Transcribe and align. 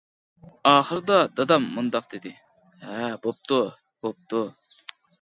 ئاخىرىدا 0.71 1.17
دادام 1.41 1.69
مۇنداق 1.77 2.09
دېدى:-ھە 2.15 3.13
بوپتۇ، 3.29 3.63
بوپتۇ. 4.05 4.47